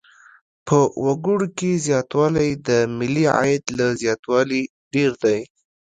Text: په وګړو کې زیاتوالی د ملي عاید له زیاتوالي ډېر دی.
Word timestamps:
په 0.67 0.77
وګړو 1.05 1.47
کې 1.57 1.71
زیاتوالی 1.85 2.49
د 2.67 2.69
ملي 2.97 3.25
عاید 3.37 3.63
له 3.77 3.87
زیاتوالي 4.01 4.61
ډېر 4.93 5.11
دی. 5.23 5.39